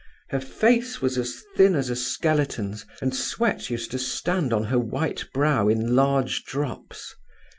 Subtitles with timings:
[0.29, 4.79] Her face was as thin as a skeleton's, and sweat used to stand on her
[4.79, 7.13] white brow in large drops.